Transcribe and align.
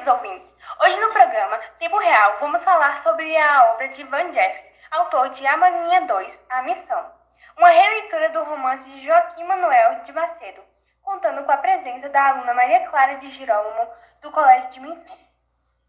queridos 0.00 0.06
ouvintes. 0.06 0.48
Hoje 0.82 1.00
no 1.00 1.12
programa 1.12 1.58
Tempo 1.78 1.98
Real 1.98 2.36
vamos 2.40 2.62
falar 2.64 3.02
sobre 3.02 3.36
a 3.36 3.72
obra 3.72 3.88
de 3.88 4.02
Van 4.04 4.30
Jeff, 4.32 4.64
autor 4.90 5.28
de 5.30 5.46
A 5.46 5.56
Maninha 5.56 6.02
2, 6.02 6.38
A 6.48 6.62
Missão. 6.62 7.12
Uma 7.58 7.68
releitura 7.68 8.30
do 8.30 8.42
romance 8.44 8.84
de 8.84 9.06
Joaquim 9.06 9.44
Manuel 9.44 10.04
de 10.04 10.12
Macedo, 10.12 10.62
contando 11.02 11.44
com 11.44 11.52
a 11.52 11.56
presença 11.58 12.08
da 12.08 12.28
aluna 12.28 12.54
Maria 12.54 12.88
Clara 12.88 13.16
de 13.16 13.30
Girolamo, 13.32 13.88
do 14.22 14.30
Colégio 14.30 14.70
de 14.70 14.80
Missão, 14.80 15.18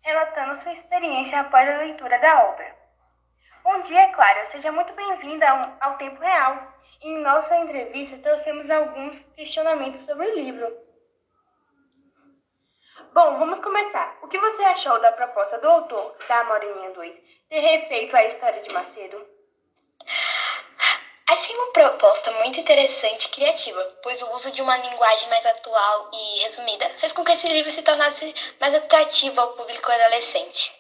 relatando 0.02 0.62
sua 0.62 0.74
experiência 0.74 1.40
após 1.40 1.70
a 1.70 1.78
leitura 1.78 2.20
da 2.20 2.44
obra. 2.44 2.76
Bom 3.64 3.82
dia, 3.82 4.10
Clara. 4.10 4.52
Seja 4.52 4.72
muito 4.72 4.92
bem-vinda 4.94 5.48
ao 5.80 5.96
Tempo 5.98 6.20
Real. 6.20 6.58
Em 7.02 7.18
nossa 7.20 7.56
entrevista, 7.58 8.18
trouxemos 8.18 8.70
alguns 8.70 9.18
questionamentos 9.36 10.06
sobre 10.06 10.28
o 10.28 10.36
livro. 10.36 10.91
Bom, 13.14 13.38
vamos 13.38 13.60
começar. 13.60 14.18
O 14.22 14.28
que 14.30 14.40
você 14.40 14.62
achou 14.64 14.98
da 15.02 15.12
proposta 15.12 15.58
do 15.58 15.68
autor 15.68 16.16
da 16.30 16.46
Moreninha 16.46 16.92
2 16.92 17.14
ter 17.50 17.60
refeito 17.60 18.16
a 18.16 18.24
história 18.24 18.62
de 18.62 18.74
Macedo? 18.74 19.28
Achei 21.28 21.54
uma 21.54 21.74
proposta 21.74 22.32
muito 22.32 22.62
interessante 22.62 23.26
e 23.26 23.32
criativa, 23.32 23.84
pois 24.02 24.22
o 24.22 24.32
uso 24.34 24.50
de 24.52 24.62
uma 24.62 24.78
linguagem 24.78 25.28
mais 25.28 25.46
atual 25.46 26.10
e 26.14 26.44
resumida 26.44 26.90
fez 27.00 27.12
com 27.12 27.26
que 27.26 27.34
esse 27.34 27.48
livro 27.48 27.70
se 27.72 27.84
tornasse 27.84 28.34
mais 28.62 28.74
atrativo 28.74 29.42
ao 29.42 29.56
público 29.56 29.92
adolescente. 29.92 30.72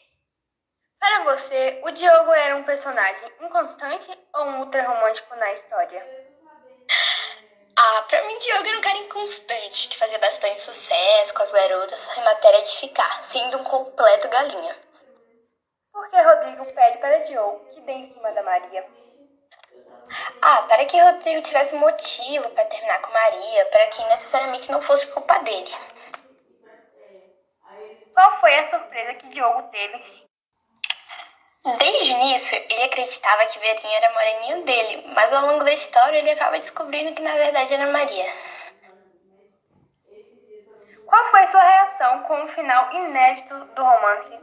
Para 0.99 1.23
você, 1.23 1.82
o 1.84 1.91
Diogo 1.91 2.32
era 2.32 2.55
um 2.55 2.63
personagem 2.63 3.29
inconstante 3.41 4.09
ou 4.35 4.46
um 4.46 4.59
ultra 4.59 4.87
romântico 4.87 5.35
na 5.35 5.52
história? 5.52 6.40
Ah, 7.93 8.03
pra 8.03 8.21
mim, 8.25 8.37
Diogo 8.39 8.65
era 8.70 8.77
um 8.77 8.81
cara 8.81 8.97
inconstante, 8.99 9.89
que 9.89 9.97
fazia 9.97 10.17
bastante 10.17 10.61
sucesso 10.61 11.34
com 11.34 11.43
as 11.43 11.51
garotas 11.51 12.17
em 12.17 12.23
matéria 12.23 12.61
de 12.61 12.77
ficar, 12.77 13.21
sendo 13.25 13.57
um 13.57 13.63
completo 13.65 14.29
galinha. 14.29 14.77
Por 15.91 16.09
que 16.09 16.21
Rodrigo 16.21 16.65
pede 16.73 16.97
para 16.99 17.17
Diogo 17.25 17.65
que 17.73 17.81
dê 17.81 17.91
em 17.93 18.13
cima 18.13 18.31
da 18.31 18.41
Maria? 18.43 18.85
Ah, 20.41 20.62
para 20.63 20.85
que 20.85 20.99
Rodrigo 20.99 21.41
tivesse 21.41 21.75
motivo 21.75 22.49
para 22.49 22.65
terminar 22.65 22.99
com 23.01 23.12
Maria, 23.12 23.65
para 23.65 23.87
que 23.87 24.03
necessariamente 24.05 24.71
não 24.71 24.81
fosse 24.81 25.07
culpa 25.07 25.39
dele. 25.39 25.71
Qual 28.13 28.39
foi 28.39 28.57
a 28.57 28.69
surpresa 28.69 29.13
que 29.15 29.29
Diogo 29.29 29.63
teve 29.71 29.97
Desde 31.63 32.12
o 32.12 32.17
início, 32.17 32.57
ele 32.57 32.84
acreditava 32.85 33.45
que 33.45 33.59
Verinha 33.59 33.98
era 33.98 34.13
moreninho 34.13 34.65
dele, 34.65 35.05
mas 35.13 35.31
ao 35.31 35.45
longo 35.45 35.63
da 35.63 35.71
história 35.71 36.18
ele 36.18 36.31
acaba 36.31 36.57
descobrindo 36.57 37.13
que 37.13 37.21
na 37.21 37.35
verdade 37.35 37.71
era 37.71 37.91
Maria. 37.91 38.34
Qual 41.05 41.26
foi 41.29 41.48
sua 41.49 41.62
reação 41.62 42.23
com 42.23 42.45
o 42.45 42.48
final 42.53 42.91
inédito 42.93 43.53
do 43.53 43.84
romance? 43.84 44.40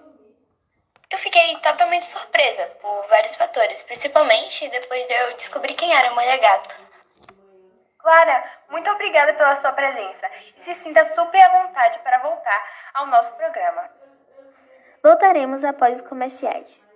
Eu 1.11 1.19
fiquei 1.19 1.57
totalmente 1.57 2.07
surpresa 2.07 2.67
por 2.81 3.09
vários 3.09 3.35
fatores, 3.35 3.83
principalmente 3.83 4.69
depois 4.69 5.05
de 5.09 5.13
eu 5.15 5.37
descobrir 5.39 5.75
quem 5.75 5.93
era 5.93 6.11
a 6.11 6.15
Mulher 6.15 6.39
Gato. 6.39 6.77
Clara, 7.99 8.45
muito 8.69 8.89
obrigada 8.91 9.35
pela 9.35 9.61
sua 9.61 9.73
presença 9.73 10.31
e 10.57 10.65
se 10.65 10.83
sinta 10.85 11.13
super 11.17 11.41
à 11.41 11.63
vontade 11.63 11.99
para 11.99 12.19
voltar 12.19 12.65
ao 12.95 13.07
nosso 13.07 13.33
programa. 13.33 13.91
Voltaremos 15.03 15.65
após 15.65 16.01
os 16.01 16.07
comerciais. 16.07 16.88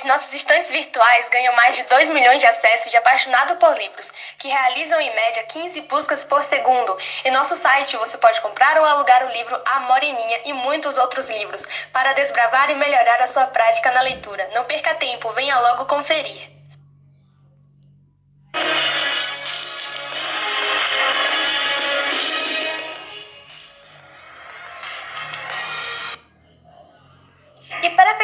Mais, 0.00 0.04
nossos 0.04 0.32
estantes 0.32 0.70
virtuais 0.70 1.28
ganham 1.28 1.54
mais 1.54 1.76
de 1.76 1.82
2 1.84 2.10
milhões 2.10 2.40
de 2.40 2.46
acessos 2.46 2.90
de 2.90 2.96
apaixonado 2.96 3.56
por 3.56 3.76
livros, 3.76 4.12
que 4.38 4.48
realizam 4.48 5.00
em 5.00 5.14
média 5.14 5.42
15 5.44 5.80
buscas 5.82 6.24
por 6.24 6.44
segundo. 6.44 6.96
Em 7.24 7.30
nosso 7.30 7.56
site 7.56 7.96
você 7.96 8.16
pode 8.16 8.40
comprar 8.40 8.78
ou 8.78 8.84
alugar 8.84 9.26
o 9.26 9.32
livro 9.32 9.60
A 9.64 9.80
Moreninha 9.80 10.40
e 10.44 10.52
muitos 10.52 10.98
outros 10.98 11.28
livros, 11.28 11.66
para 11.92 12.12
desbravar 12.12 12.70
e 12.70 12.74
melhorar 12.74 13.20
a 13.22 13.26
sua 13.26 13.46
prática 13.46 13.90
na 13.90 14.02
leitura. 14.02 14.48
Não 14.54 14.64
perca 14.64 14.94
tempo, 14.94 15.30
venha 15.30 15.58
logo 15.58 15.86
conferir. 15.86 16.59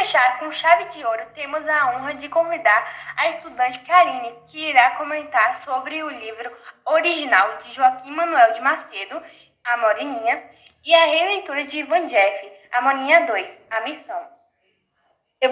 Fechar 0.07 0.39
com 0.39 0.53
chave 0.53 0.85
de 0.91 1.05
ouro, 1.05 1.27
temos 1.35 1.67
a 1.69 1.91
honra 1.91 2.15
de 2.15 2.29
convidar 2.29 3.15
a 3.17 3.31
estudante 3.31 3.81
Karine, 3.81 4.33
que 4.49 4.71
irá 4.71 4.91
comentar 4.91 5.63
sobre 5.65 6.01
o 6.01 6.09
livro 6.09 6.57
original 6.85 7.57
de 7.59 7.75
Joaquim 7.75 8.13
Manuel 8.13 8.55
de 8.55 8.61
Macedo, 8.61 9.21
A 9.65 9.77
Moreninha, 9.79 10.45
e 10.85 10.95
a 10.95 11.07
releitura 11.07 11.65
de 11.65 11.79
Ivan 11.79 12.07
Jeff, 12.07 12.53
A 12.71 12.81
Moreninha 12.83 13.27
2, 13.27 13.49
A 13.69 13.81
Missão. 13.81 14.37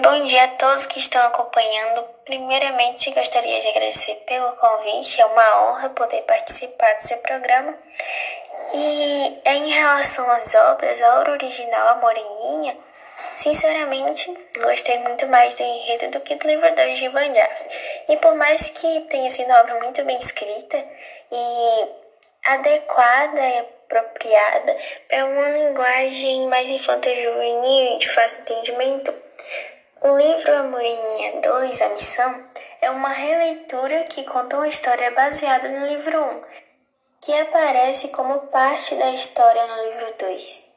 Bom 0.01 0.25
dia 0.25 0.45
a 0.45 0.47
todos 0.47 0.85
que 0.85 0.99
estão 0.99 1.25
acompanhando. 1.27 2.03
Primeiramente, 2.23 3.11
gostaria 3.11 3.59
de 3.59 3.67
agradecer 3.67 4.15
pelo 4.25 4.53
convite. 4.53 5.19
É 5.19 5.25
uma 5.25 5.63
honra 5.63 5.89
poder 5.89 6.21
participar 6.21 6.93
do 6.93 7.01
seu 7.01 7.17
programa. 7.17 7.77
E 8.73 9.41
em 9.45 9.69
relação 9.69 10.29
às 10.31 10.55
obras, 10.55 11.01
a 11.01 11.19
obra 11.19 11.33
original, 11.33 11.89
A 11.89 11.95
Moreninha, 11.95 12.77
Sinceramente, 13.37 14.33
gostei 14.57 14.99
muito 14.99 15.27
mais 15.27 15.55
do 15.55 15.63
enredo 15.63 16.11
do 16.11 16.19
que 16.21 16.35
do 16.35 16.47
livro 16.47 16.75
2 16.75 16.99
de 16.99 17.09
Van 17.09 17.33
E 18.07 18.17
por 18.17 18.35
mais 18.35 18.69
que 18.69 19.01
tenha 19.09 19.29
sido 19.29 19.47
uma 19.47 19.61
obra 19.61 19.79
muito 19.79 20.03
bem 20.03 20.17
escrita 20.17 20.77
e 21.31 21.87
adequada 22.45 23.39
e 23.39 23.59
apropriada 23.59 24.77
para 25.07 25.25
uma 25.25 25.49
linguagem 25.49 26.47
mais 26.47 26.69
infanto-juvenil 26.69 27.95
e 27.95 27.99
de 27.99 28.09
fácil 28.09 28.41
entendimento, 28.41 29.13
o 30.01 30.17
livro 30.17 30.53
A 30.53 30.63
Moreninha 30.63 31.41
2, 31.41 31.81
A 31.81 31.89
Missão, 31.89 32.49
é 32.81 32.89
uma 32.91 33.09
releitura 33.09 34.03
que 34.03 34.23
conta 34.23 34.57
uma 34.57 34.67
história 34.67 35.11
baseada 35.11 35.67
no 35.67 35.87
livro 35.87 36.21
1, 36.21 36.43
que 37.21 37.33
aparece 37.33 38.09
como 38.09 38.47
parte 38.47 38.95
da 38.95 39.09
história 39.11 39.65
no 39.65 39.83
livro 39.83 40.13
2. 40.19 40.74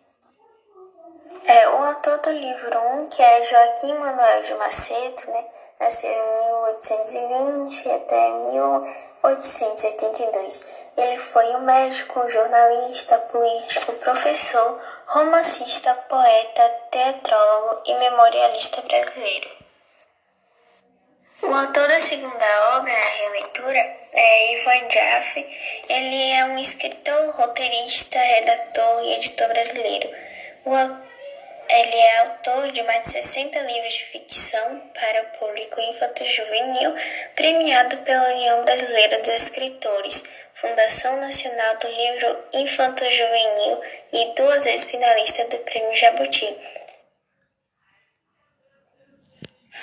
É, 1.49 1.67
o 1.67 1.83
autor 1.83 2.19
do 2.19 2.31
livro 2.31 2.79
1, 2.79 3.01
um, 3.01 3.09
que 3.09 3.23
é 3.23 3.43
Joaquim 3.43 3.95
Manuel 3.95 4.43
de 4.43 4.53
Macedo, 4.57 5.31
né, 5.31 5.47
nasceu 5.81 6.11
em 6.11 6.45
1820 6.45 7.91
até 7.91 8.31
1882. 8.31 10.77
Ele 10.95 11.17
foi 11.17 11.47
um 11.57 11.61
médico, 11.61 12.29
jornalista, 12.29 13.17
político, 13.33 13.95
professor, 13.95 14.79
romancista, 15.07 15.95
poeta, 15.95 16.69
teatrólogo 16.91 17.81
e 17.87 17.95
memorialista 17.95 18.83
brasileiro. 18.83 19.49
O 21.45 21.55
autor 21.55 21.89
da 21.89 21.99
segunda 21.99 22.77
obra, 22.77 22.93
a 22.93 23.09
releitura, 23.25 23.79
é 24.13 24.53
Ivan 24.53 24.91
Jaffe. 24.91 25.41
Ele 25.89 26.31
é 26.31 26.45
um 26.45 26.59
escritor, 26.59 27.31
roteirista, 27.31 28.19
redator 28.19 29.03
e 29.03 29.15
editor 29.15 29.49
brasileiro. 29.49 30.11
O 30.67 30.75
ele 31.69 31.97
é 31.97 32.19
autor 32.21 32.73
de 32.73 32.83
mais 32.83 33.03
de 33.05 33.13
60 33.13 33.59
livros 33.61 33.95
de 33.95 34.05
ficção 34.07 34.81
para 34.95 35.23
o 35.23 35.39
público 35.39 35.81
infanto-juvenil, 35.81 36.95
premiado 37.35 37.97
pela 37.99 38.35
União 38.35 38.65
Brasileira 38.65 39.19
dos 39.19 39.43
Escritores, 39.43 40.25
Fundação 40.55 41.21
Nacional 41.21 41.77
do 41.77 41.89
Livro 41.89 42.45
Infanto-Juvenil 42.53 43.81
e 44.13 44.35
duas 44.35 44.65
vezes 44.65 44.91
finalista 44.91 45.45
do 45.45 45.59
Prêmio 45.59 45.95
Jabuti. 45.95 46.57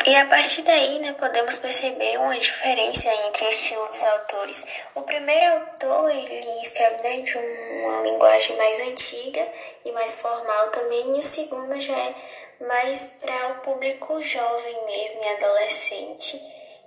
E 0.04 0.16
a 0.16 0.26
partir 0.26 0.62
daí, 0.64 1.00
né, 1.00 1.14
podemos 1.14 1.58
perceber 1.58 2.18
uma 2.18 2.38
diferença 2.38 3.08
entre 3.28 3.46
os 3.46 3.56
estilos 3.56 3.88
dos 3.88 4.04
autores. 4.04 4.68
O 4.94 5.02
primeiro 5.02 5.54
autor, 5.54 6.12
ele 6.12 6.62
escreve 6.62 7.02
né, 7.02 7.22
de 7.22 7.38
uma 7.38 8.02
linguagem 8.02 8.58
mais 8.58 8.80
antiga 8.82 9.48
e 9.86 9.92
mais 9.94 10.16
formal 10.16 10.70
também, 10.72 11.16
e 11.16 11.20
o 11.20 11.24
segundo 11.24 11.80
já 11.80 11.98
é 11.98 12.14
mais 12.60 13.18
para 13.22 13.54
o 13.54 13.62
público 13.62 14.22
jovem 14.22 14.86
mesmo 14.86 15.24
e 15.24 15.28
adolescente, 15.28 16.42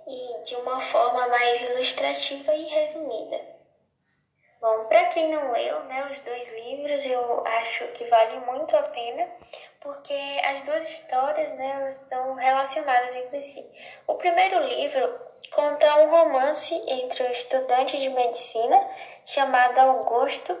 e 0.07 0.43
de 0.43 0.55
uma 0.57 0.79
forma 0.79 1.27
mais 1.27 1.61
ilustrativa 1.61 2.53
e 2.53 2.63
resumida. 2.65 3.58
Bom, 4.61 4.85
para 4.85 5.05
quem 5.05 5.31
não 5.31 5.53
leu 5.53 5.83
né, 5.85 6.09
os 6.11 6.19
dois 6.19 6.53
livros, 6.53 7.05
eu 7.05 7.47
acho 7.47 7.87
que 7.93 8.03
vale 8.05 8.41
muito 8.41 8.75
a 8.75 8.83
pena, 8.83 9.25
porque 9.79 10.13
as 10.43 10.61
duas 10.63 10.83
histórias 10.89 11.49
né, 11.51 11.87
estão 11.87 12.33
relacionadas 12.33 13.15
entre 13.15 13.39
si. 13.39 13.65
O 14.05 14.15
primeiro 14.15 14.59
livro 14.63 15.17
conta 15.53 15.99
um 16.01 16.09
romance 16.09 16.75
entre 16.87 17.23
um 17.23 17.31
estudante 17.31 17.97
de 17.97 18.09
medicina 18.09 18.85
chamado 19.25 19.79
Augusto 19.79 20.57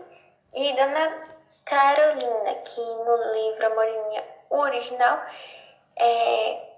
e 0.55 0.73
Dona 0.75 1.23
Carolina, 1.65 2.55
que 2.55 2.79
no 2.79 3.33
livro 3.33 3.65
A 3.65 3.75
Morinha 3.75 4.23
original 4.49 5.25
é, 5.97 6.69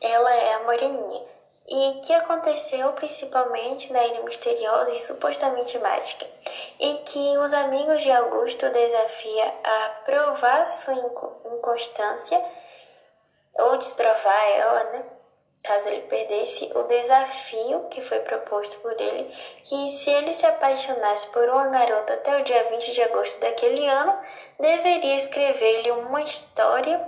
é 0.00 0.58
Moreninha, 0.64 1.22
e 1.68 2.00
que 2.04 2.12
aconteceu 2.12 2.92
principalmente 2.92 3.92
na 3.92 4.04
Ilha 4.04 4.22
Misteriosa 4.22 4.90
e 4.90 4.98
supostamente 4.98 5.78
mágica, 5.78 6.26
em 6.78 6.96
que 7.04 7.38
os 7.38 7.52
amigos 7.52 8.02
de 8.02 8.10
Augusto 8.10 8.68
desafia 8.70 9.54
a 9.62 9.88
provar 10.04 10.70
sua 10.70 10.94
inconstância 10.94 12.44
ou 13.54 13.76
desprovar 13.76 14.48
ela, 14.50 14.84
né? 14.84 15.04
Caso 15.62 15.88
ele 15.88 16.02
perdesse 16.02 16.72
o 16.74 16.82
desafio 16.84 17.86
que 17.88 18.00
foi 18.00 18.18
proposto 18.20 18.80
por 18.80 19.00
ele, 19.00 19.32
que 19.62 19.88
se 19.90 20.10
ele 20.10 20.34
se 20.34 20.44
apaixonasse 20.44 21.28
por 21.28 21.48
uma 21.48 21.68
garota 21.68 22.14
até 22.14 22.40
o 22.40 22.42
dia 22.42 22.64
20 22.64 22.92
de 22.92 23.02
agosto 23.02 23.38
daquele 23.38 23.86
ano, 23.86 24.18
deveria 24.58 25.14
escrever-lhe 25.14 25.92
uma 25.92 26.20
história 26.22 27.00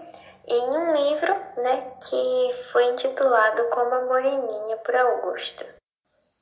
em 0.46 0.70
um 0.70 0.94
livro, 0.94 1.35
né, 1.56 1.93
que 2.06 2.52
foi 2.73 2.85
intitulado 2.87 3.69
Como 3.70 3.94
a 3.94 4.05
Moreninha 4.05 4.76
por 4.79 4.94
Augusto. 4.94 5.64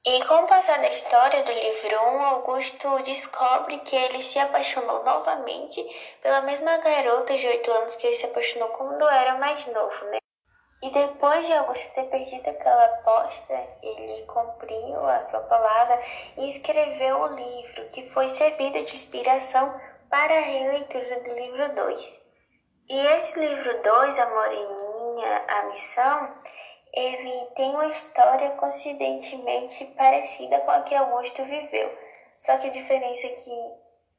E 0.05 0.25
com 0.25 0.35
o 0.35 0.47
passar 0.49 0.81
da 0.81 0.89
história 0.89 1.45
do 1.45 1.53
livro 1.53 1.97
1, 1.97 2.23
Augusto 2.23 3.03
descobre 3.05 3.79
que 3.79 3.95
ele 3.95 4.21
se 4.21 4.37
apaixonou 4.37 5.05
novamente 5.05 5.81
pela 6.21 6.43
mesma 6.43 6.79
garota 6.79 7.37
de 7.37 7.47
8 7.47 7.71
anos 7.71 7.95
que 7.95 8.09
ele 8.09 8.17
se 8.17 8.27
apaixonou 8.27 8.71
quando 8.71 9.09
era 9.09 9.39
mais 9.39 9.65
novo, 9.73 10.05
né? 10.07 10.19
E 10.83 10.91
depois 10.91 11.47
de 11.47 11.53
Augusto 11.53 11.95
ter 11.95 12.03
perdido 12.07 12.49
aquela 12.49 12.85
aposta, 12.87 13.55
ele 13.81 14.23
cumpriu 14.23 15.07
a 15.07 15.23
sua 15.23 15.41
palavra 15.43 16.03
e 16.37 16.49
escreveu 16.49 17.21
o 17.21 17.37
livro, 17.37 17.89
que 17.91 18.11
foi 18.11 18.29
servido 18.29 18.85
de 18.85 18.97
inspiração 18.97 19.81
para 20.11 20.37
a 20.37 20.41
releitura 20.41 21.21
do 21.21 21.33
livro 21.33 21.77
2. 21.77 22.23
E 22.89 22.99
esse 22.99 23.39
livro 23.39 23.83
2, 23.83 24.19
A 24.19 24.27
Moreninha, 24.27 25.45
A 25.49 25.63
Missão, 25.65 26.37
ele 26.93 27.47
tem 27.55 27.73
uma 27.75 27.87
história 27.87 28.51
coincidentemente 28.51 29.85
parecida 29.97 30.59
com 30.61 30.71
a 30.73 30.83
que 30.83 30.95
Augusto 30.95 31.45
viveu. 31.45 31.91
Só 32.41 32.57
que 32.59 32.67
a 32.67 32.71
diferença 32.71 33.27
é 33.27 33.31
que 33.31 33.75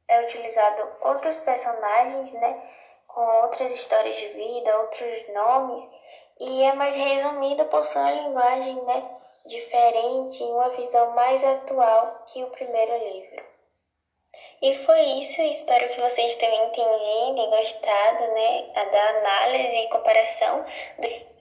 é 0.07 0.21
utilizado 0.21 0.89
outros 1.01 1.39
personagens, 1.39 2.33
né, 2.33 2.61
com 3.07 3.21
outras 3.41 3.73
histórias 3.73 4.17
de 4.17 4.27
vida, 4.29 4.79
outros 4.79 5.27
nomes, 5.33 5.87
e 6.39 6.63
é 6.63 6.73
mais 6.73 6.95
resumido 6.95 7.65
por 7.65 7.83
sua 7.83 8.11
linguagem, 8.11 8.81
né, 8.83 9.03
diferente 9.45 10.41
e 10.41 10.47
uma 10.47 10.69
visão 10.69 11.11
mais 11.11 11.43
atual 11.43 12.23
que 12.25 12.43
o 12.43 12.49
primeiro 12.49 12.97
livro. 12.97 13.42
E 14.63 14.73
foi 14.75 15.01
isso, 15.19 15.41
espero 15.41 15.89
que 15.93 15.99
vocês 15.99 16.37
tenham 16.37 16.67
entendido 16.67 17.41
e 17.41 17.47
gostado, 17.49 18.33
né, 18.33 18.71
da 18.73 19.09
análise 19.09 19.77
e 19.77 19.89
comparação. 19.89 20.65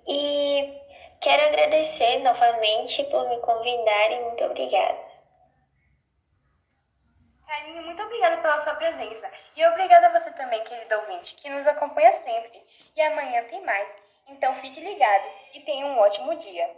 E 0.08 0.82
quero 1.20 1.44
agradecer 1.44 2.18
novamente 2.18 3.04
por 3.04 3.28
me 3.28 3.38
convidarem, 3.38 4.24
muito 4.24 4.42
obrigada. 4.42 4.98
Karine, 7.46 7.80
muito 7.82 8.02
obrigada 8.02 8.38
pela 8.38 8.64
sua 8.64 8.74
presença. 8.74 9.30
E 9.54 9.64
obrigada 9.66 10.08
a 10.08 10.20
você 10.20 10.32
também, 10.32 10.64
querido 10.64 10.96
ouvinte, 10.96 11.36
que 11.36 11.48
nos 11.48 11.64
acompanha 11.64 12.12
sempre. 12.22 12.60
E 12.96 13.02
amanhã 13.02 13.44
tem 13.44 13.60
mais. 13.64 13.88
Então 14.30 14.52
fique 14.56 14.80
ligado 14.80 15.28
e 15.54 15.60
tenha 15.60 15.86
um 15.86 15.96
ótimo 15.96 16.34
dia. 16.34 16.68